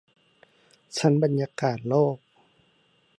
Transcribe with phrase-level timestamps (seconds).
[0.97, 2.17] ชั้นบรรยากาศโลก